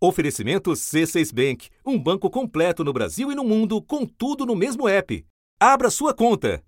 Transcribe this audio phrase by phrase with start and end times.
[0.00, 4.88] Oferecimento C6 Bank, um banco completo no Brasil e no mundo, com tudo no mesmo
[4.88, 5.26] app.
[5.58, 6.62] Abra sua conta.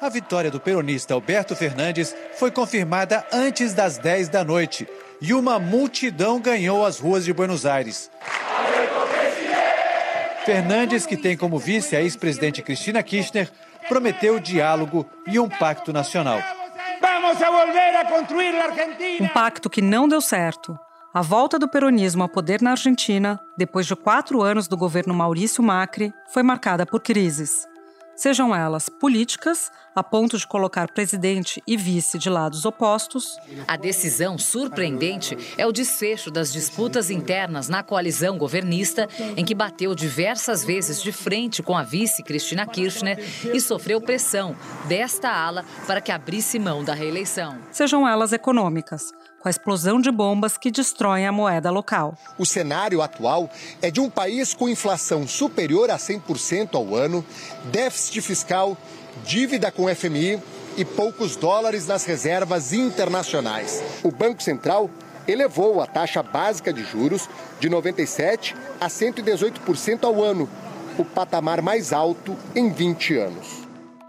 [0.00, 4.88] A vitória do peronista Alberto Fernandes foi confirmada antes das 10 da noite
[5.20, 8.10] e uma multidão ganhou as ruas de Buenos Aires.
[10.46, 13.50] Fernandes, que tem como vice a ex-presidente Cristina Kirchner,
[13.88, 16.40] prometeu diálogo e um pacto nacional.
[19.24, 20.78] Um pacto que não deu certo.
[21.12, 25.62] A volta do peronismo ao poder na Argentina, depois de quatro anos do governo Maurício
[25.62, 27.66] Macri, foi marcada por crises
[28.16, 33.38] sejam elas políticas, a ponto de colocar presidente e vice de lados opostos.
[33.66, 39.94] A decisão surpreendente é o desfecho das disputas internas na coalizão governista, em que bateu
[39.94, 43.18] diversas vezes de frente com a vice Cristina Kirchner
[43.52, 47.58] e sofreu pressão desta ala para que abrisse mão da reeleição.
[47.70, 49.12] Sejam elas econômicas
[49.44, 52.16] com a explosão de bombas que destroem a moeda local.
[52.38, 53.50] O cenário atual
[53.82, 57.22] é de um país com inflação superior a 100% ao ano,
[57.70, 58.74] déficit fiscal,
[59.24, 60.40] dívida com o FMI
[60.76, 63.82] e poucos dólares nas reservas internacionais.
[64.02, 64.90] O Banco Central
[65.26, 67.28] elevou a taxa básica de juros
[67.60, 70.48] de 97% a 118% ao ano,
[70.98, 73.64] o patamar mais alto em 20 anos.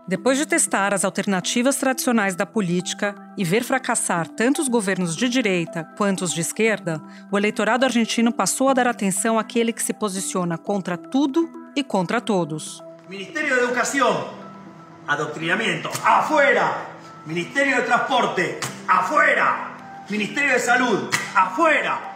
[0.08, 5.28] Depois de testar as alternativas tradicionais da política e ver fracassar tanto os governos de
[5.28, 9.94] direita quanto os de esquerda, o eleitorado argentino passou a dar atenção àquele que se
[9.94, 12.84] posiciona contra tudo e contra todos.
[13.10, 14.45] Ministério de Educação,
[15.08, 16.88] adoctrinamento, afuera!
[17.26, 20.04] Ministério de Transporte, afuera!
[20.10, 22.16] Ministério de Saúde, afuera!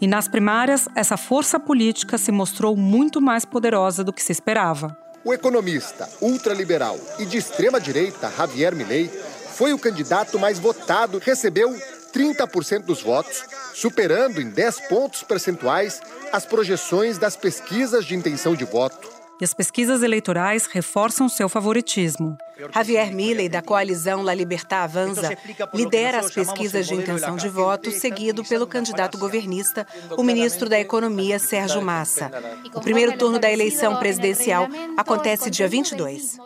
[0.00, 4.96] E nas primárias, essa força política se mostrou muito mais poderosa do que se esperava.
[5.22, 11.70] O economista ultraliberal e de extrema-direita, Javier Milei, foi o candidato mais votado, recebeu
[12.14, 13.44] 30% dos votos,
[13.74, 16.00] superando em 10 pontos percentuais
[16.32, 22.36] as projeções das pesquisas de intenção de voto e as pesquisas eleitorais reforçam seu favoritismo.
[22.74, 25.36] Javier Milley, da coalizão La Libertad Avanza,
[25.72, 31.38] lidera as pesquisas de intenção de voto, seguido pelo candidato governista, o ministro da Economia,
[31.38, 32.30] Sérgio Massa.
[32.74, 36.38] O primeiro turno da eleição presidencial acontece dia 22.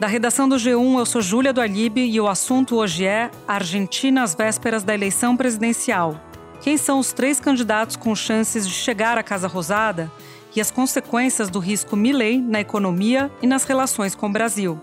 [0.00, 4.22] Da redação do G1, eu sou Júlia do Alibe e o assunto hoje é Argentina
[4.22, 6.18] às vésperas da eleição presidencial.
[6.60, 10.10] Quem são os três candidatos com chances de chegar à Casa Rosada
[10.54, 14.80] e as consequências do risco Milley na economia e nas relações com o Brasil.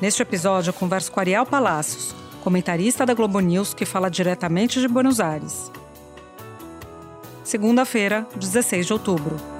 [0.00, 4.88] Neste episódio, eu converso com Ariel Palacios, comentarista da Globo News que fala diretamente de
[4.88, 5.70] Buenos Aires.
[7.44, 9.53] Segunda-feira, 16 de outubro.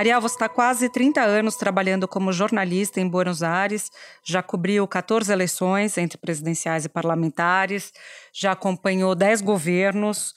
[0.00, 3.90] Ariel, você está quase 30 anos trabalhando como jornalista em Buenos Aires,
[4.24, 7.92] já cobriu 14 eleições entre presidenciais e parlamentares,
[8.32, 10.32] já acompanhou 10 governos.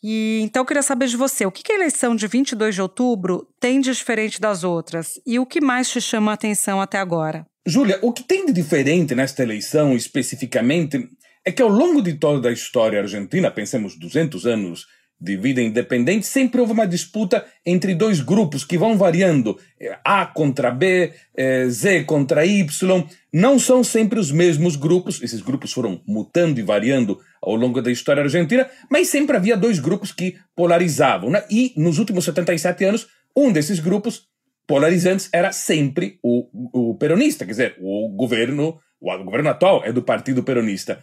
[0.00, 3.48] E então eu queria saber de você, o que a eleição de 22 de outubro
[3.58, 7.44] tem de diferente das outras e o que mais te chama a atenção até agora?
[7.66, 11.08] Júlia, o que tem de diferente nesta eleição especificamente
[11.44, 14.86] é que ao longo de toda a história argentina, pensemos 200 anos
[15.22, 20.26] de vida independente, sempre houve uma disputa entre dois grupos que vão variando, é, A
[20.26, 23.04] contra B, é, Z contra Y.
[23.32, 27.92] Não são sempre os mesmos grupos, esses grupos foram mutando e variando ao longo da
[27.92, 31.30] história argentina, mas sempre havia dois grupos que polarizavam.
[31.30, 31.44] Né?
[31.48, 33.06] E nos últimos 77 anos,
[33.36, 34.24] um desses grupos
[34.66, 40.02] polarizantes era sempre o, o peronista, quer dizer, o governo, o governo atual é do
[40.02, 41.00] Partido Peronista.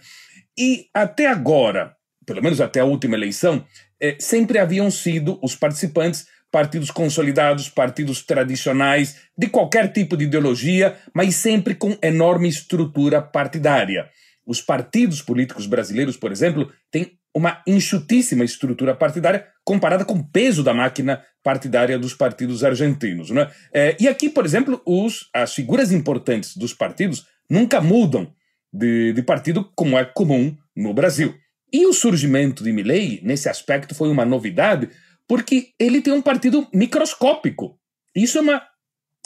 [0.57, 1.95] E até agora,
[2.29, 3.65] pelo menos até a última eleição,
[3.99, 10.95] eh, sempre haviam sido os participantes partidos consolidados, partidos tradicionais, de qualquer tipo de ideologia,
[11.11, 14.07] mas sempre com enorme estrutura partidária.
[14.45, 20.63] Os partidos políticos brasileiros, por exemplo, têm uma enxutíssima estrutura partidária comparada com o peso
[20.63, 23.31] da máquina partidária dos partidos argentinos.
[23.31, 23.49] Né?
[23.73, 28.31] É, e aqui, por exemplo, os, as figuras importantes dos partidos nunca mudam
[28.71, 31.35] de, de partido como é comum no Brasil.
[31.71, 34.89] E o surgimento de Milley, nesse aspecto, foi uma novidade,
[35.27, 37.77] porque ele tem um partido microscópico.
[38.15, 38.61] Isso é uma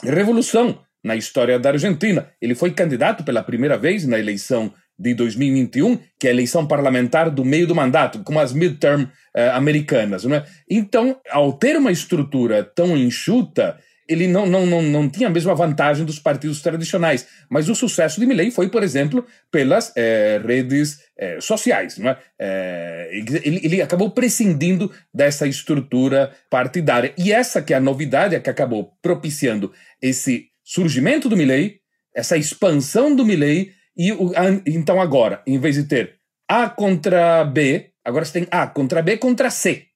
[0.02, 2.30] revolução na história da Argentina.
[2.40, 7.30] Ele foi candidato pela primeira vez na eleição de 2021, que é a eleição parlamentar
[7.30, 9.10] do meio do mandato, como as midterm uh,
[9.54, 10.24] americanas.
[10.24, 10.44] Né?
[10.70, 15.54] Então, ao ter uma estrutura tão enxuta, ele não, não, não, não tinha a mesma
[15.54, 17.26] vantagem dos partidos tradicionais.
[17.48, 21.98] Mas o sucesso de Milley foi, por exemplo, pelas é, redes é, sociais.
[21.98, 22.18] Não é?
[22.38, 27.14] é ele, ele acabou prescindindo dessa estrutura partidária.
[27.16, 31.80] E essa que é a novidade, é que acabou propiciando esse surgimento do Milley,
[32.14, 34.32] essa expansão do Milley, e o,
[34.66, 36.16] então agora, em vez de ter
[36.48, 39.86] A contra B, agora você tem A contra B contra C.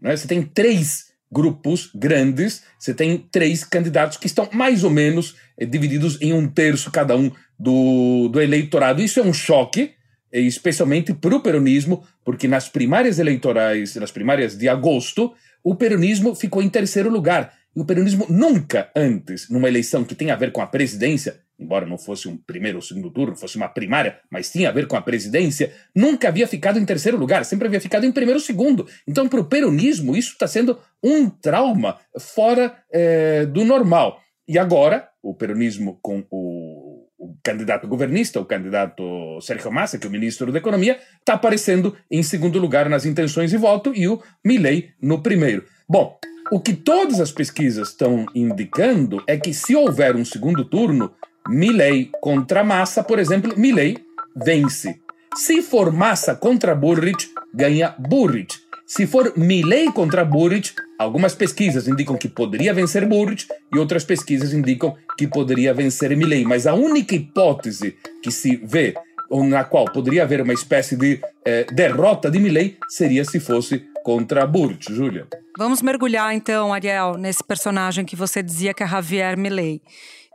[0.00, 0.16] Né?
[0.16, 5.66] Você tem três grupos grandes, você tem três candidatos que estão mais ou menos eh,
[5.66, 9.02] divididos em um terço cada um do, do eleitorado.
[9.02, 9.92] Isso é um choque,
[10.32, 15.32] eh, especialmente para o peronismo, porque nas primárias eleitorais, nas primárias de agosto,
[15.62, 17.52] o peronismo ficou em terceiro lugar.
[17.74, 21.86] E o peronismo nunca antes, numa eleição que tem a ver com a presidência, embora
[21.86, 24.96] não fosse um primeiro ou segundo turno, fosse uma primária, mas tinha a ver com
[24.96, 28.86] a presidência, nunca havia ficado em terceiro lugar, sempre havia ficado em primeiro ou segundo.
[29.06, 34.20] Então, para o peronismo, isso está sendo um trauma fora é, do normal.
[34.48, 40.08] E agora, o peronismo com o, o candidato governista, o candidato Sérgio Massa, que é
[40.08, 44.22] o ministro da Economia, está aparecendo em segundo lugar nas intenções de voto e o
[44.44, 45.64] Milley no primeiro.
[45.88, 46.18] Bom,
[46.50, 51.12] o que todas as pesquisas estão indicando é que se houver um segundo turno,
[51.48, 53.98] Milley contra Massa, por exemplo, Milley
[54.34, 55.00] vence.
[55.36, 58.58] Se for Massa contra Burrich, ganha Burrich.
[58.86, 64.52] Se for Milley contra Burrich, algumas pesquisas indicam que poderia vencer Burrich e outras pesquisas
[64.52, 66.44] indicam que poderia vencer Milley.
[66.44, 68.94] Mas a única hipótese que se vê
[69.30, 74.46] na qual poderia haver uma espécie de eh, derrota de Milley seria se fosse contra
[74.46, 75.26] Burrich, Júlia.
[75.58, 79.82] Vamos mergulhar então, Ariel, nesse personagem que você dizia que é Javier Milley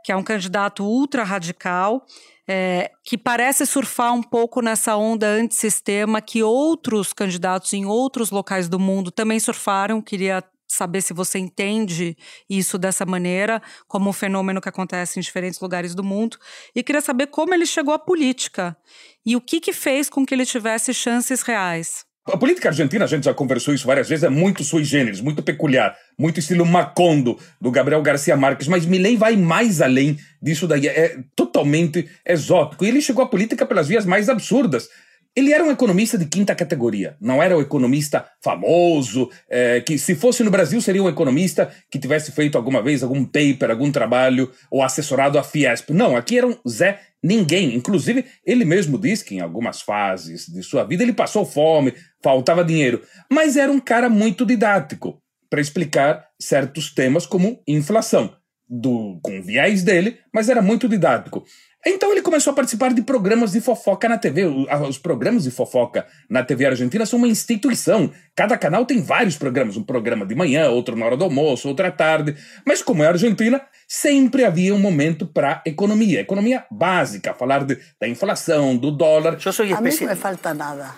[0.04, 2.04] que é um candidato ultra radical,
[2.48, 8.68] é, que parece surfar um pouco nessa onda antissistema que outros candidatos em outros locais
[8.68, 10.02] do mundo também surfaram.
[10.02, 12.16] Queria saber se você entende
[12.48, 16.38] isso dessa maneira, como um fenômeno que acontece em diferentes lugares do mundo.
[16.74, 18.76] E queria saber como ele chegou à política
[19.24, 22.04] e o que, que fez com que ele tivesse chances reais.
[22.24, 25.42] A política argentina, a gente já conversou isso várias vezes, é muito sui generis, muito
[25.42, 30.86] peculiar, muito estilo Macondo, do Gabriel Garcia Marques, mas Milley vai mais além disso daí,
[30.86, 32.84] é totalmente exótico.
[32.84, 34.88] E ele chegou à política pelas vias mais absurdas.
[35.34, 40.14] Ele era um economista de quinta categoria, não era o economista famoso, é, que se
[40.14, 44.50] fosse no Brasil seria um economista que tivesse feito alguma vez algum paper, algum trabalho,
[44.70, 45.90] ou assessorado a Fiesp.
[45.90, 47.74] Não, aqui era um Zé Ninguém.
[47.74, 52.64] Inclusive, ele mesmo diz que em algumas fases de sua vida ele passou fome, faltava
[52.64, 58.34] dinheiro, mas era um cara muito didático para explicar certos temas como inflação,
[58.68, 61.44] do, com viés dele, mas era muito didático.
[61.84, 64.44] Então ele começou a participar de programas de fofoca na TV.
[64.44, 68.12] Os programas de fofoca na TV argentina são uma instituição.
[68.36, 71.84] Cada canal tem vários programas, um programa de manhã, outro na hora do almoço, outro
[71.84, 72.36] à tarde.
[72.64, 77.76] Mas como é a Argentina, sempre havia um momento para economia, economia básica, falar de,
[78.00, 79.38] da inflação, do dólar.
[79.44, 80.94] Eu sou a mim não me falta nada.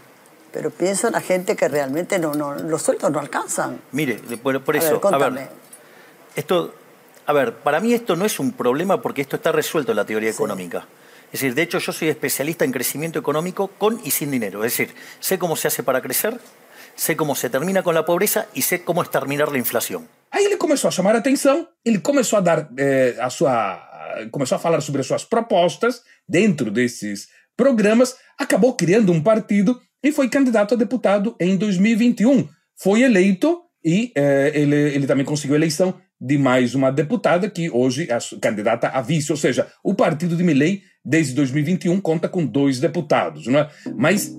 [0.52, 3.80] Pero pienso na gente que realmente no, no, los sueldos no alcanzan.
[3.90, 5.48] Mire, por, por eso, a ver, a ver,
[6.36, 6.83] esto
[7.26, 10.04] A ver, para mí esto no es un problema porque esto está resuelto en la
[10.04, 10.36] teoría sí.
[10.36, 10.86] económica.
[11.32, 14.62] Es decir, de hecho yo soy especialista en crecimiento económico con y sin dinero.
[14.64, 16.38] Es decir, sé cómo se hace para crecer,
[16.94, 20.06] sé cómo se termina con la pobreza e sé como exterminar a inflação.
[20.30, 23.80] Aí ele começou a chamar a atenção, ele começou a dar eh, a sua,
[24.30, 30.12] começou a falar sobre as suas propostas dentro desses programas, acabou criando um partido e
[30.12, 32.48] foi candidato a deputado em 2021.
[32.76, 35.94] Foi eleito e eh, ele, ele também conseguiu eleição
[36.24, 40.42] de mais uma deputada que hoje é candidata a vice, ou seja, o partido de
[40.42, 43.68] Milley desde 2021 conta com dois deputados, não é?
[43.94, 44.34] Mas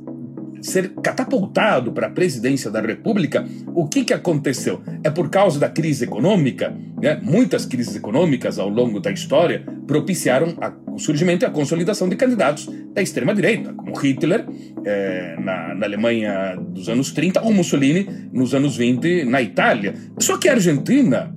[0.61, 4.81] ser catapultado para a presidência da República, o que, que aconteceu?
[5.03, 7.19] É por causa da crise econômica, né?
[7.21, 12.15] muitas crises econômicas ao longo da história propiciaram a, o surgimento e a consolidação de
[12.15, 14.43] candidatos da extrema-direita, como Hitler
[14.83, 19.93] é, na, na, Alemanha dos anos 30 ou Mussolini nos anos 20 na Itália.
[20.17, 21.31] Só que a Argentina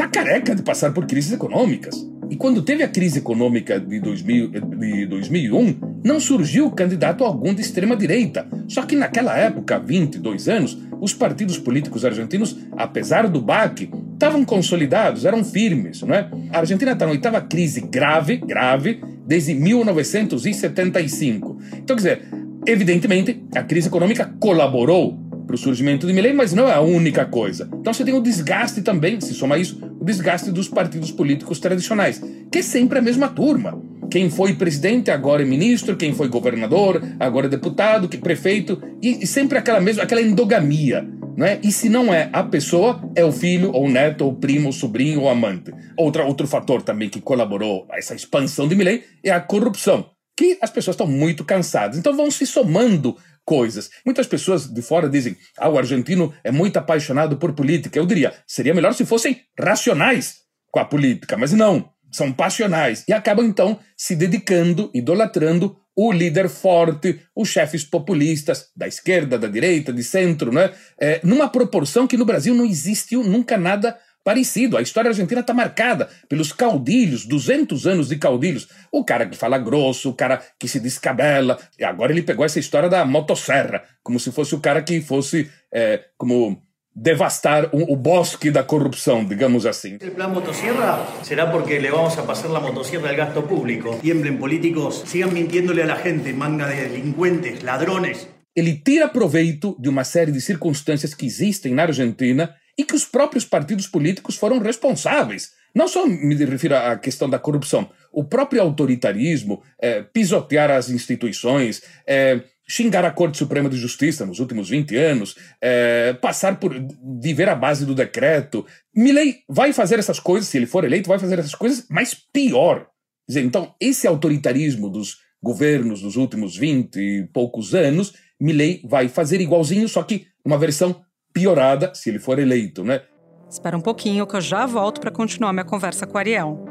[0.00, 2.08] está careca de passar por crises econômicas.
[2.30, 7.60] E quando teve a crise econômica de, 2000, de 2001, não surgiu candidato algum de
[7.60, 8.48] extrema-direita.
[8.66, 15.26] Só que naquela época, 22 anos, os partidos políticos argentinos, apesar do baque, estavam consolidados,
[15.26, 16.30] eram firmes, não é?
[16.50, 21.58] A Argentina está na oitava crise grave, grave, desde 1975.
[21.74, 22.22] Então, quer dizer,
[22.66, 27.24] evidentemente, a crise econômica colaborou para o surgimento de Milley, mas não é a única
[27.24, 27.68] coisa.
[27.80, 29.80] Então você tem o desgaste também, se soma isso,
[30.10, 33.80] desgaste dos partidos políticos tradicionais, que é sempre a mesma turma.
[34.10, 39.22] Quem foi presidente agora é ministro, quem foi governador agora é deputado, que prefeito, e,
[39.22, 41.08] e sempre aquela mesma, aquela endogamia.
[41.38, 41.58] É?
[41.62, 44.64] E se não é a pessoa, é o filho, ou o neto, ou o primo,
[44.64, 45.72] ou o sobrinho, ou o amante.
[45.96, 50.58] Outra, outro fator também que colaborou a essa expansão de Milley é a corrupção, que
[50.60, 51.98] as pessoas estão muito cansadas.
[51.98, 53.90] Então vão se somando coisas.
[54.04, 57.98] Muitas pessoas de fora dizem: ah, o argentino é muito apaixonado por política.
[57.98, 60.36] Eu diria: seria melhor se fossem racionais
[60.70, 66.48] com a política, mas não, são passionais e acabam então se dedicando, idolatrando o líder
[66.48, 70.72] forte, os chefes populistas da esquerda, da direita, de centro, né?
[70.98, 74.76] É, numa proporção que no Brasil não existiu nunca nada parecido.
[74.76, 78.68] A história argentina está marcada pelos caudilhos, 200 anos de caudilhos.
[78.92, 81.58] O cara que fala grosso, o cara que se descabela.
[81.78, 85.50] E agora ele pegou essa história da motosserra, como se fosse o cara que fosse
[85.72, 86.62] é, como
[86.94, 89.96] devastar o, o, bosque da corrupção, digamos assim.
[89.96, 93.98] O plan motosierra será porque le vamos a pasar la motosierra al gasto público.
[94.02, 98.28] Tiemblen políticos, sigan mintiéndole a la gente, manga de delincuentes, ladrones.
[98.54, 103.04] Ele tira proveito de uma série de circunstâncias que existem na Argentina e que os
[103.04, 105.52] próprios partidos políticos foram responsáveis.
[105.74, 111.82] Não só me refiro à questão da corrupção, o próprio autoritarismo, é, pisotear as instituições,
[112.06, 116.74] é, xingar a Corte Suprema de Justiça nos últimos 20 anos, é, passar por
[117.20, 118.66] viver a base do decreto.
[118.96, 122.86] Milley vai fazer essas coisas, se ele for eleito, vai fazer essas coisas, mas pior.
[123.28, 129.38] Dizer, então, esse autoritarismo dos governos dos últimos 20 e poucos anos, Milley vai fazer
[129.38, 133.02] igualzinho, só que uma versão piorada, se ele for eleito, né?
[133.48, 136.64] Espera um pouquinho que eu já volto para continuar minha conversa com o Ariel.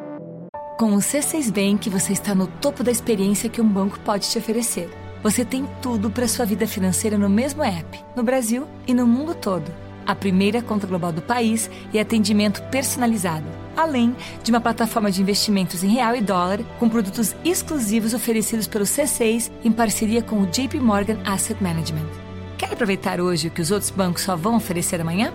[0.77, 4.37] Com o C6 Bank, você está no topo da experiência que um banco pode te
[4.37, 4.89] oferecer
[5.21, 9.35] você tem tudo para sua vida financeira no mesmo app, no Brasil e no mundo
[9.35, 9.69] todo.
[10.05, 15.83] A primeira conta global do país e atendimento personalizado, além de uma plataforma de investimentos
[15.83, 20.79] em real e dólar com produtos exclusivos oferecidos pelo C6 em parceria com o JP
[20.79, 22.28] Morgan Asset Management.
[22.69, 25.33] Quer aproveitar hoje o que os outros bancos só vão oferecer amanhã?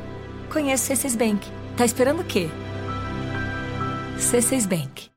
[0.53, 1.51] Conheça o C6 Bank.
[1.77, 2.49] Tá esperando o quê?
[4.17, 5.11] C6 Bank.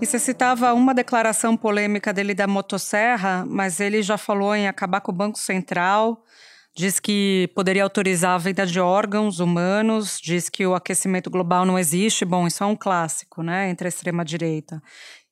[0.00, 5.02] E você citava uma declaração polêmica dele da motosserra, mas ele já falou em acabar
[5.02, 6.24] com o Banco Central,
[6.74, 11.78] diz que poderia autorizar a venda de órgãos humanos, diz que o aquecimento global não
[11.78, 12.24] existe.
[12.24, 14.82] Bom, isso é um clássico, né, entre a extrema-direita.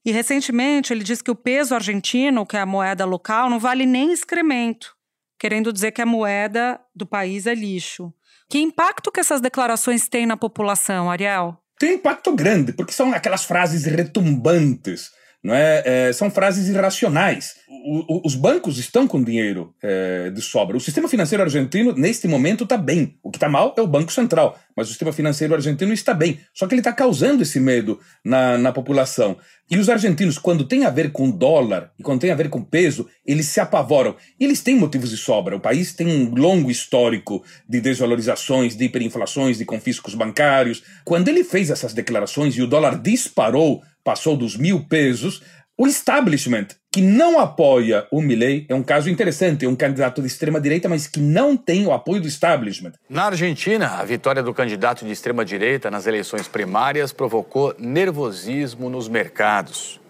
[0.05, 3.87] E recentemente ele disse que o peso argentino, que é a moeda local, não vale
[3.87, 4.98] nem excremento,
[5.39, 8.13] querendo dizer que a moeda do país é lixo.
[8.49, 11.59] Que impacto que essas declarações têm na população, Ariel?
[11.79, 15.11] tem impacto grande, porque são aquelas frases retumbantes,
[15.43, 15.83] não é?
[15.85, 17.55] é são frases irracionais.
[17.69, 20.77] O, o, os bancos estão com dinheiro é, de sobra.
[20.77, 23.17] O sistema financeiro argentino, neste momento, está bem.
[23.23, 26.41] O que está mal é o Banco Central, mas o sistema financeiro argentino está bem.
[26.53, 29.37] Só que ele está causando esse medo na, na população.
[29.71, 32.63] E os argentinos, quando tem a ver com dólar e quando tem a ver com
[32.63, 34.17] peso, eles se apavoram.
[34.41, 35.57] Eles têm motivos de sobra.
[35.57, 40.83] O país tem um longo histórico de desvalorizações, de hiperinflações, de confiscos bancários.
[41.05, 45.43] Quando ele fez essas declarações e o dólar disparou, passou dos mil pesos,
[45.77, 50.27] o establishment, que não apoia o Milley, é um caso interessante, é um candidato de
[50.27, 52.93] extrema-direita, mas que não tem o apoio do establishment.
[53.07, 60.01] Na Argentina, a vitória do candidato de extrema-direita nas eleições primárias provocou nervosismo nos mercados.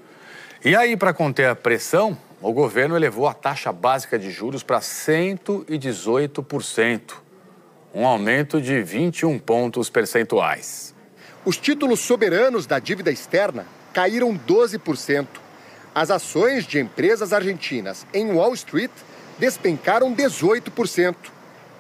[0.64, 4.78] E aí, para conter a pressão, o governo elevou a taxa básica de juros para
[4.78, 7.14] 118%,
[7.92, 10.94] um aumento de 21 pontos percentuais.
[11.44, 15.26] Os títulos soberanos da dívida externa caíram 12%.
[15.92, 18.92] As ações de empresas argentinas em Wall Street
[19.40, 21.16] despencaram 18%.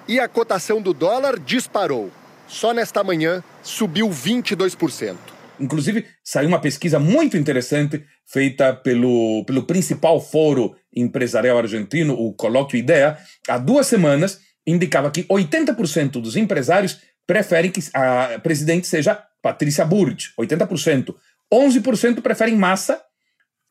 [0.08, 2.10] E a cotação do dólar disparou.
[2.48, 5.16] Só nesta manhã subiu 22%.
[5.60, 12.80] Inclusive, saiu uma pesquisa muito interessante feita pelo, pelo principal foro empresarial argentino, o Colóquio
[12.80, 19.84] Ideia, há duas semanas, indicava que 80% dos empresários preferem que a presidente seja Patrícia
[19.84, 21.14] Burrich, 80%.
[21.52, 23.00] 11% preferem Massa,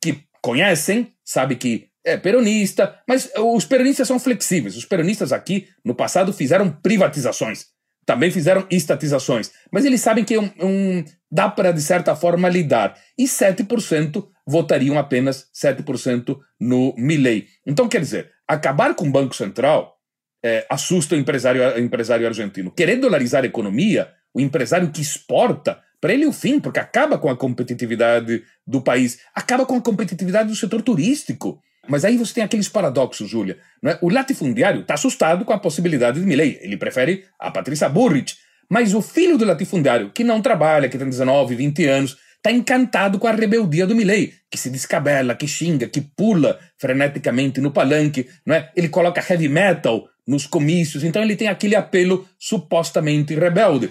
[0.02, 4.78] que conhecem, sabe que é peronista, mas os peronistas são flexíveis.
[4.78, 7.66] Os peronistas aqui, no passado, fizeram privatizações,
[8.06, 12.98] também fizeram estatizações, mas eles sabem que um, um, dá para, de certa forma, lidar.
[13.18, 17.48] E 7% votariam apenas 7% no Milley.
[17.66, 19.98] Então, quer dizer, acabar com o Banco Central
[20.44, 22.72] é, assusta o empresário, o empresário argentino.
[22.72, 27.18] Querer dolarizar a economia, o empresário que exporta, para ele é o fim, porque acaba
[27.18, 31.62] com a competitividade do país, acaba com a competitividade do setor turístico.
[31.88, 33.58] Mas aí você tem aqueles paradoxos, Júlia.
[33.86, 33.98] É?
[34.01, 36.60] O latifundiário está assustado com a possibilidade de Milley.
[36.62, 38.36] Ele prefere a Patrícia Burrich.
[38.70, 43.18] Mas o filho do latifundiário, que não trabalha, que tem 19, 20 anos, está encantado
[43.18, 48.27] com a rebeldia do Milley, que se descabela, que xinga, que pula freneticamente no palanque.
[48.46, 48.70] Não é?
[48.75, 51.06] Ele coloca heavy metal nos comícios.
[51.06, 53.89] Então ele tem aquele apelo supostamente rebelde.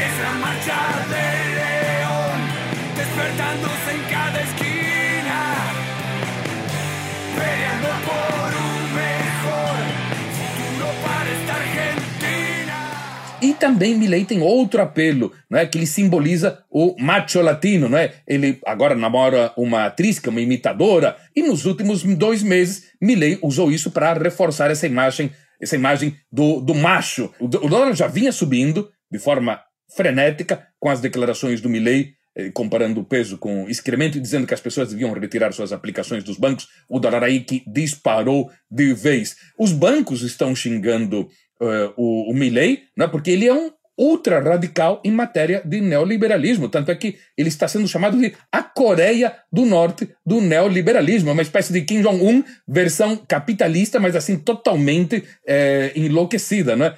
[0.00, 2.30] De leão,
[2.96, 5.38] despertando-se em cada esquina,
[7.34, 9.76] peleando por um melhor
[10.32, 12.74] futuro para esta Argentina.
[13.42, 17.98] E também Milley tem outro apelo, não é, que ele simboliza o macho latino, não
[17.98, 18.14] é?
[18.26, 23.38] Ele agora namora uma atriz que é uma imitadora e nos últimos dois meses Milley
[23.42, 25.30] usou isso para reforçar essa imagem,
[25.60, 27.30] essa imagem do, do macho.
[27.38, 29.60] O, o dólar já vinha subindo de forma
[29.94, 34.54] frenética com as declarações do Milley, eh, comparando o peso com excremento e dizendo que
[34.54, 39.36] as pessoas deviam retirar suas aplicações dos bancos, o dólar aí que disparou de vez.
[39.58, 41.22] Os bancos estão xingando
[41.60, 43.70] uh, o, o Milley, né, porque ele é um
[44.00, 46.70] ultra radical em matéria de neoliberalismo.
[46.70, 51.42] Tanto é que ele está sendo chamado de a Coreia do Norte do neoliberalismo, uma
[51.42, 56.74] espécie de Kim Jong-un versão capitalista, mas assim totalmente é, enlouquecida.
[56.74, 56.86] Né?
[56.86, 56.94] É,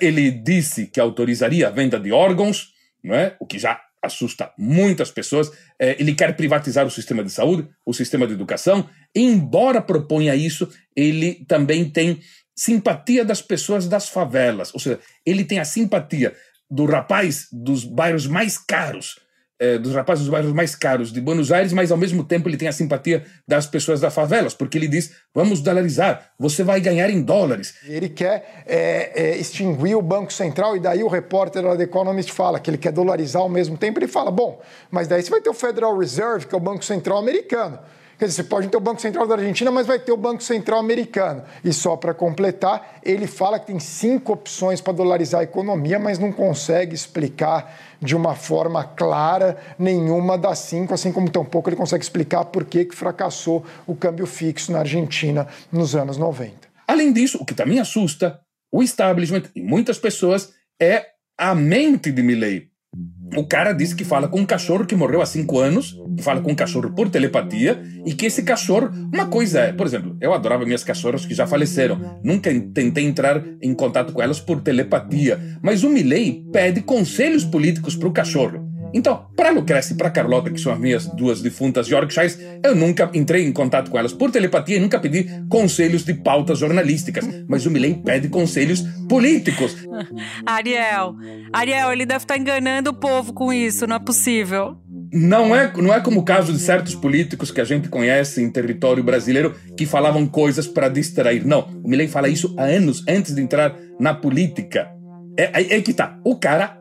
[0.00, 3.36] ele disse que autorizaria a venda de órgãos, não é?
[3.38, 5.50] o que já assusta muitas pessoas.
[5.78, 8.88] É, ele quer privatizar o sistema de saúde, o sistema de educação.
[9.14, 12.20] Embora proponha isso, ele também tem
[12.54, 14.72] simpatia das pessoas das favelas.
[14.74, 16.34] Ou seja, ele tem a simpatia
[16.70, 19.20] do rapaz dos bairros mais caros
[19.58, 22.56] é, dos rapazes dos bairros mais caros de Buenos Aires, mas ao mesmo tempo ele
[22.56, 27.10] tem a simpatia das pessoas das favelas, porque ele diz: vamos dolarizar, você vai ganhar
[27.10, 27.74] em dólares.
[27.84, 32.32] Ele quer é, é, extinguir o Banco Central, e daí o repórter da The Economist
[32.32, 33.98] fala que ele quer dolarizar ao mesmo tempo.
[33.98, 34.60] Ele fala: bom,
[34.90, 37.78] mas daí você vai ter o Federal Reserve, que é o Banco Central americano.
[38.18, 40.42] Quer dizer, você pode ter o Banco Central da Argentina, mas vai ter o Banco
[40.42, 41.44] Central americano.
[41.62, 46.18] E só para completar, ele fala que tem cinco opções para dolarizar a economia, mas
[46.18, 52.02] não consegue explicar de uma forma clara nenhuma das cinco, assim como tampouco ele consegue
[52.02, 56.68] explicar por que, que fracassou o câmbio fixo na Argentina nos anos 90.
[56.88, 58.40] Além disso, o que também assusta
[58.72, 61.06] o establishment e muitas pessoas é
[61.38, 62.68] a mente de Milley.
[63.36, 66.52] O cara disse que fala com um cachorro que morreu há cinco anos, fala com
[66.52, 68.90] um cachorro por telepatia, e que esse cachorro.
[69.12, 72.20] Uma coisa é, por exemplo, eu adorava minhas cachorras que já faleceram.
[72.22, 75.38] Nunca tentei entrar em contato com elas por telepatia.
[75.62, 78.67] Mas o Milley pede conselhos políticos para o cachorro.
[78.92, 83.10] Então, para Lucrécia e para Carlota, que são as minhas duas defuntas Yorkshires, eu nunca
[83.14, 87.26] entrei em contato com elas por telepatia e nunca pedi conselhos de pautas jornalísticas.
[87.46, 89.76] Mas o Milley pede conselhos políticos.
[90.46, 91.14] Ariel,
[91.52, 94.76] Ariel, ele deve estar tá enganando o povo com isso, não é possível.
[95.12, 98.50] Não é, não é como o caso de certos políticos que a gente conhece em
[98.50, 101.46] território brasileiro que falavam coisas para distrair.
[101.46, 104.88] Não, o Milley fala isso há anos antes de entrar na política.
[105.36, 106.18] É, é, é que tá.
[106.24, 106.77] O cara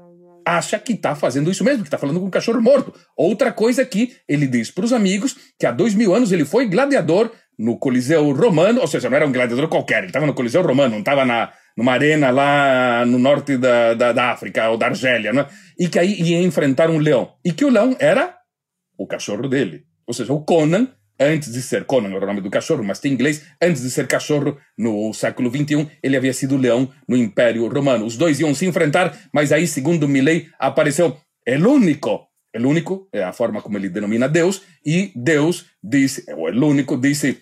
[0.48, 2.94] acha que está fazendo isso mesmo, que está falando com um cachorro morto.
[3.16, 6.46] Outra coisa é que ele diz para os amigos que há dois mil anos ele
[6.46, 10.34] foi gladiador no Coliseu Romano, ou seja, não era um gladiador qualquer, ele estava no
[10.34, 14.78] Coliseu Romano, não estava na, numa arena lá no norte da, da, da África ou
[14.78, 15.48] da Argélia, né?
[15.78, 17.34] e que aí ia enfrentar um leão.
[17.44, 18.36] E que o leão era
[18.98, 19.86] o cachorro dele.
[20.06, 20.88] Ou seja, o Conan
[21.20, 24.08] antes de ser Conan, era o nome do cachorro, mas tem inglês, antes de ser
[24.08, 28.06] cachorro no século XXI, ele havia sido leão no Império Romano.
[28.06, 33.24] Os dois iam se enfrentar, mas aí, segundo Milley, apareceu el único, el único é
[33.24, 37.40] a forma como ele denomina Deus, e Deus disse, ou el único, disse,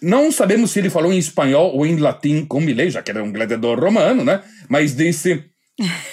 [0.00, 3.22] não sabemos se ele falou em espanhol ou em latim com Milley, já que era
[3.22, 4.42] um gladiador romano, né?
[4.68, 5.44] Mas disse,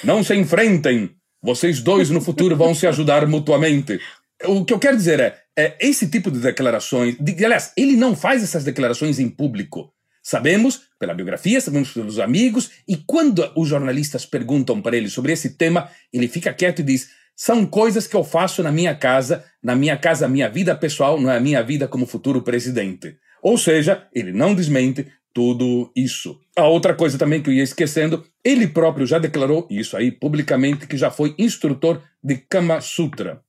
[0.03, 3.99] não se enfrentem, vocês dois no futuro vão se ajudar mutuamente.
[4.45, 7.15] O que eu quero dizer é, é esse tipo de declarações.
[7.19, 9.93] De, aliás, ele não faz essas declarações em público.
[10.23, 15.57] Sabemos pela biografia, sabemos pelos amigos, e quando os jornalistas perguntam para ele sobre esse
[15.57, 19.75] tema, ele fica quieto e diz: são coisas que eu faço na minha casa, na
[19.75, 23.17] minha casa, minha vida pessoal, não é a minha vida como futuro presidente.
[23.41, 26.39] Ou seja, ele não desmente tudo isso.
[26.55, 30.85] A outra coisa também que eu ia esquecendo, ele próprio já declarou isso aí publicamente
[30.85, 33.41] que já foi instrutor de Kama Sutra.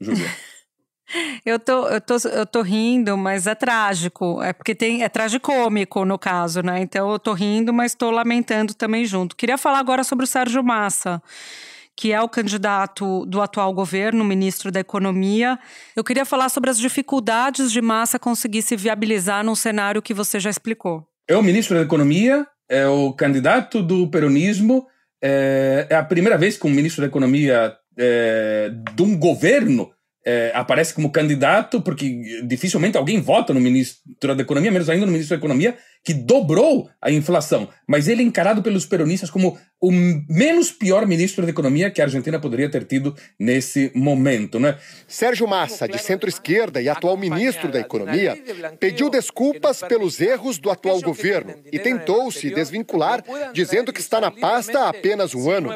[0.00, 0.28] Júlia.
[1.44, 4.42] Eu tô, eu, tô, eu tô rindo, mas é trágico.
[4.42, 6.80] É porque tem, é tragicômico no caso, né?
[6.80, 9.36] Então eu tô rindo, mas tô lamentando também junto.
[9.36, 11.22] Queria falar agora sobre o Sérgio Massa,
[11.96, 15.58] que é o candidato do atual governo, ministro da Economia.
[15.96, 20.38] Eu queria falar sobre as dificuldades de Massa conseguir se viabilizar num cenário que você
[20.38, 21.06] já explicou.
[21.26, 24.86] É o ministro da Economia, é o candidato do peronismo.
[25.22, 29.90] É, é a primeira vez que um ministro da Economia é, de um governo
[30.28, 35.12] é, aparece como candidato, porque dificilmente alguém vota no ministro da Economia, menos ainda no
[35.12, 39.92] ministro da Economia, que dobrou a inflação, mas ele é encarado pelos peronistas como o
[39.92, 44.58] menos pior ministro da Economia que a Argentina poderia ter tido nesse momento.
[44.58, 44.76] Né?
[45.06, 48.36] Sérgio Massa, de centro-esquerda e atual ministro da Economia,
[48.80, 54.32] pediu desculpas pelos erros do atual governo e tentou se desvincular, dizendo que está na
[54.32, 55.70] pasta há apenas um ano.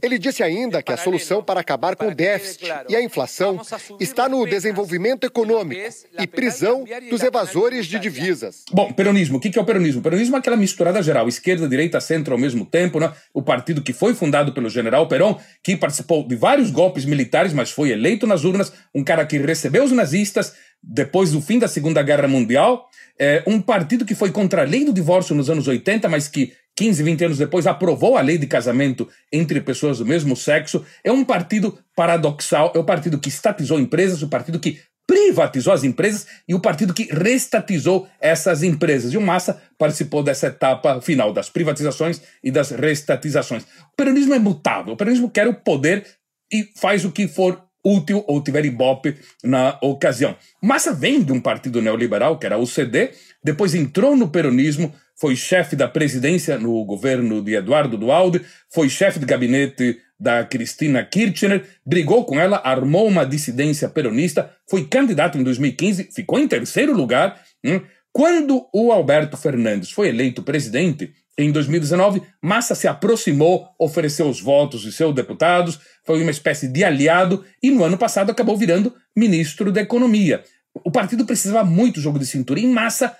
[0.00, 3.60] Ele disse ainda que a solução para acabar com o déficit e a inflação
[3.98, 5.82] está no desenvolvimento econômico
[6.18, 8.64] e prisão dos evasores de divisas.
[8.72, 10.00] Bom, peronismo, o que é o peronismo?
[10.00, 13.12] O peronismo é aquela misturada geral, esquerda, direita, centro ao mesmo tempo, né?
[13.32, 17.70] o partido que foi fundado pelo general Perón, que participou de vários golpes militares, mas
[17.70, 22.02] foi eleito nas urnas, um cara que recebeu os nazistas depois do fim da Segunda
[22.02, 22.88] Guerra Mundial,
[23.18, 26.52] é, um partido que foi contra a lei do divórcio nos anos 80, mas que
[26.74, 30.84] 15, 20 anos depois aprovou a lei de casamento entre pessoas do mesmo sexo.
[31.04, 35.84] É um partido paradoxal, é o partido que estatizou empresas, o partido que privatizou as
[35.84, 39.12] empresas e o partido que restatizou essas empresas.
[39.12, 43.64] E o Massa participou dessa etapa final das privatizações e das restatizações.
[43.92, 44.94] O peronismo é mutável.
[44.94, 46.06] O peronismo quer o poder
[46.52, 50.36] e faz o que for útil ou tiver ibope na ocasião.
[50.62, 53.10] Massa vem de um partido neoliberal, que era o CD,
[53.42, 59.18] depois entrou no peronismo, foi chefe da presidência no governo de Eduardo Dualde, foi chefe
[59.18, 65.42] de gabinete da Cristina Kirchner, brigou com ela, armou uma dissidência peronista, foi candidato em
[65.42, 67.42] 2015, ficou em terceiro lugar.
[67.64, 67.80] Hum.
[68.12, 74.82] Quando o Alberto Fernandes foi eleito presidente, em 2019, Massa se aproximou, ofereceu os votos
[74.82, 79.72] de seus deputados, foi uma espécie de aliado e no ano passado acabou virando ministro
[79.72, 80.44] da Economia.
[80.84, 83.16] O partido precisava muito jogo de cintura e Massa,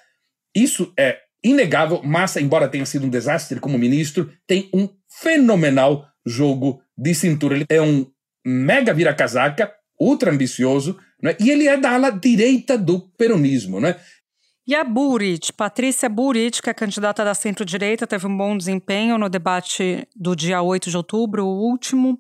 [0.55, 2.01] isso é inegável.
[2.05, 4.89] Massa, embora tenha sido um desastre como ministro, tem um
[5.21, 7.57] fenomenal jogo de cintura.
[7.57, 8.07] Ele é um
[8.45, 11.37] mega vira-casaca, ultra ambicioso, né?
[11.39, 13.81] e ele é da ala direita do peronismo.
[13.81, 13.97] Né?
[14.67, 19.29] E a Burit, Patrícia Burit, que é candidata da centro-direita, teve um bom desempenho no
[19.29, 22.19] debate do dia 8 de outubro, o último.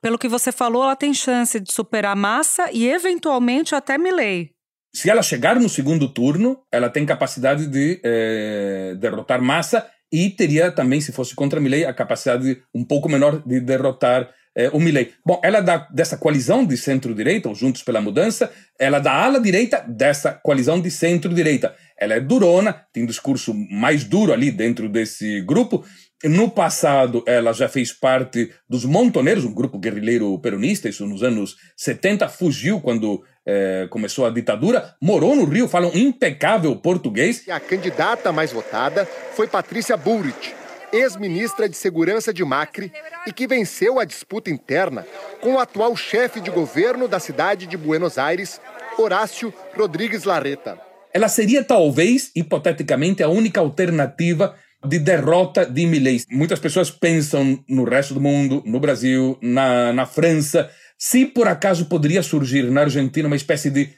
[0.00, 4.50] Pelo que você falou, ela tem chance de superar Massa e, eventualmente, até Milley.
[4.94, 10.72] Se ela chegar no segundo turno, ela tem capacidade de é, derrotar Massa e teria
[10.72, 15.12] também, se fosse contra Milley, a capacidade um pouco menor de derrotar é, o Milley.
[15.24, 19.40] Bom, ela é dessa coalizão de centro-direita, ou Juntos pela Mudança, ela é da ala
[19.40, 21.74] direita dessa coalizão de centro-direita.
[21.98, 25.84] Ela é durona, tem um discurso mais duro ali dentro desse grupo.
[26.24, 31.56] No passado, ela já fez parte dos Montoneiros, um grupo guerrilheiro peronista, isso nos anos
[31.78, 37.48] 70, fugiu quando é, começou a ditadura, morou no Rio, fala um impecável português.
[37.48, 40.54] A candidata mais votada foi Patrícia Bullrich,
[40.92, 42.92] ex-ministra de Segurança de Macri
[43.26, 45.06] e que venceu a disputa interna
[45.40, 48.60] com o atual chefe de governo da cidade de Buenos Aires,
[48.98, 50.78] Horácio Rodrigues Larreta.
[51.14, 56.22] Ela seria talvez, hipoteticamente, a única alternativa de derrota de Milley.
[56.30, 61.86] Muitas pessoas pensam no resto do mundo, no Brasil, na, na França, se por acaso
[61.86, 63.90] poderia surgir na Argentina uma espécie de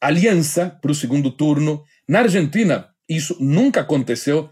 [0.00, 1.82] aliança para o segundo turno.
[2.08, 4.50] Na Argentina, isso nunca aconteceu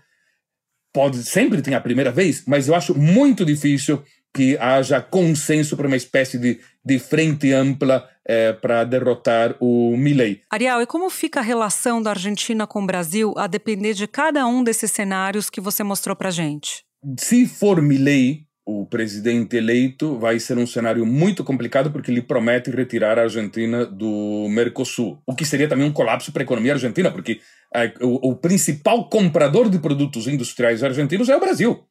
[0.96, 4.02] pode sempre tem a primeira vez, mas eu acho muito difícil
[4.34, 10.42] que haja consenso para uma espécie de, de frente ampla é, para derrotar o Milley.
[10.50, 14.46] Ariel, e como fica a relação da Argentina com o Brasil a depender de cada
[14.46, 16.84] um desses cenários que você mostrou para gente?
[17.18, 22.68] Se for Milley, o presidente eleito, vai ser um cenário muito complicado porque ele promete
[22.68, 27.12] retirar a Argentina do Mercosul, o que seria também um colapso para a economia argentina,
[27.12, 27.40] porque
[27.72, 31.86] é, o, o principal comprador de produtos industriais argentinos é o Brasil.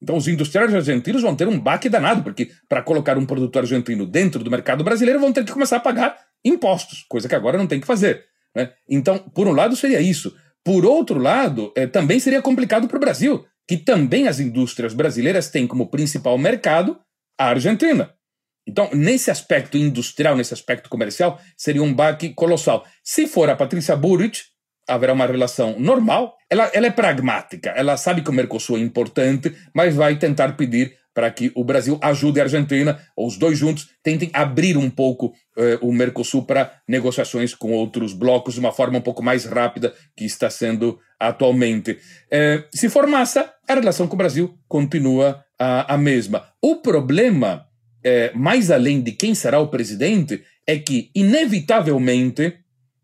[0.00, 4.06] Então, os industriais argentinos vão ter um baque danado, porque para colocar um produto argentino
[4.06, 7.66] dentro do mercado brasileiro vão ter que começar a pagar impostos, coisa que agora não
[7.66, 8.24] tem que fazer.
[8.54, 8.72] Né?
[8.88, 10.34] Então, por um lado, seria isso.
[10.64, 15.50] Por outro lado, é, também seria complicado para o Brasil, que também as indústrias brasileiras
[15.50, 16.98] têm como principal mercado
[17.38, 18.12] a Argentina.
[18.66, 22.86] Então, nesse aspecto industrial, nesse aspecto comercial, seria um baque colossal.
[23.02, 24.44] Se for a Patrícia Burrich,
[24.88, 26.36] haverá uma relação normal.
[26.50, 30.96] Ela, ela é pragmática, ela sabe que o Mercosul é importante, mas vai tentar pedir
[31.18, 35.34] para que o Brasil ajude a Argentina, ou os dois juntos tentem abrir um pouco
[35.56, 39.92] eh, o Mercosul para negociações com outros blocos de uma forma um pouco mais rápida
[40.16, 41.98] que está sendo atualmente.
[42.30, 46.52] Eh, se for massa, a relação com o Brasil continua a, a mesma.
[46.62, 47.66] O problema,
[48.04, 52.58] eh, mais além de quem será o presidente, é que, inevitavelmente,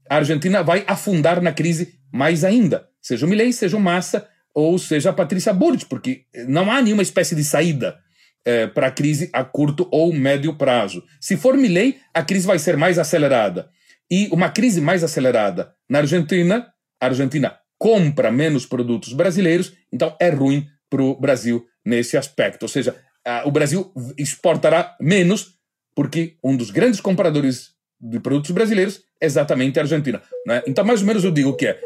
[0.08, 2.88] a Argentina vai afundar na crise mais ainda.
[3.00, 7.02] Seja o Milei, seja o Massa, ou seja a Patrícia Burrich, porque não há nenhuma
[7.02, 7.98] espécie de saída
[8.44, 11.02] é, para a crise a curto ou médio prazo.
[11.20, 13.68] Se for Milley, a crise vai ser mais acelerada.
[14.10, 16.68] E uma crise mais acelerada na Argentina,
[17.00, 22.62] a Argentina compra menos produtos brasileiros, então é ruim para o Brasil nesse aspecto.
[22.62, 22.94] Ou seja,
[23.44, 25.54] o Brasil exportará menos
[25.94, 30.22] porque um dos grandes compradores de produtos brasileiros exatamente a Argentina.
[30.46, 30.62] Né?
[30.66, 31.78] Então, mais ou menos eu digo que é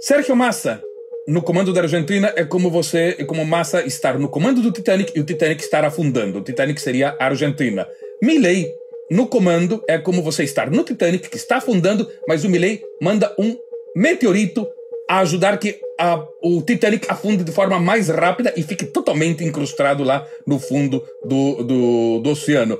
[0.00, 0.82] Sérgio Massa
[1.26, 5.12] no comando da Argentina é como você, é como Massa estar no comando do Titanic
[5.16, 6.38] e o Titanic estar afundando.
[6.38, 7.88] O Titanic seria a Argentina.
[8.22, 8.70] Milley
[9.10, 13.34] no comando é como você estar no Titanic que está afundando, mas o Milley manda
[13.38, 13.56] um
[13.96, 14.66] meteorito
[15.08, 20.02] a ajudar que a, o Titanic afunde de forma mais rápida e fique totalmente incrustado
[20.02, 22.78] lá no fundo do, do, do oceano.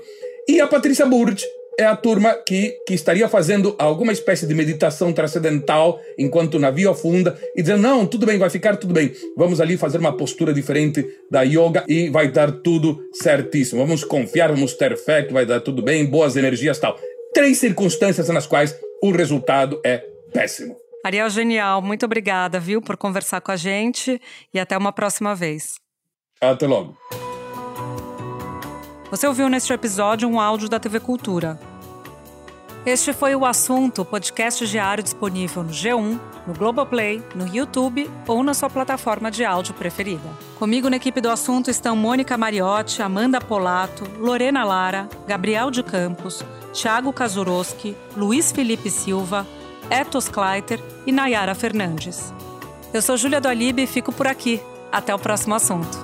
[0.48, 1.46] E a Patrícia Burge
[1.78, 6.90] é a turma que, que estaria fazendo alguma espécie de meditação transcendental enquanto o navio
[6.90, 9.12] afunda e dizendo: não, tudo bem, vai ficar tudo bem.
[9.36, 13.80] Vamos ali fazer uma postura diferente da yoga e vai dar tudo certíssimo.
[13.80, 16.98] Vamos confiar, vamos ter fé que vai dar tudo bem, boas energias tal.
[17.32, 19.98] Três circunstâncias nas quais o resultado é
[20.32, 20.76] péssimo.
[21.04, 24.20] Ariel Genial, muito obrigada, viu, por conversar com a gente
[24.54, 25.74] e até uma próxima vez.
[26.40, 26.96] Até logo.
[29.14, 31.56] Você ouviu neste episódio um áudio da TV Cultura.
[32.84, 38.52] Este foi o assunto, podcast diário disponível no G1, no Globoplay, no YouTube ou na
[38.54, 40.28] sua plataforma de áudio preferida.
[40.58, 46.44] Comigo na equipe do assunto estão Mônica Mariotti, Amanda Polato, Lorena Lara, Gabriel de Campos,
[46.72, 49.46] Thiago Kazuroski, Luiz Felipe Silva,
[49.88, 52.34] Etos Kleiter e Nayara Fernandes.
[52.92, 54.60] Eu sou Júlia do e fico por aqui.
[54.90, 56.03] Até o próximo assunto.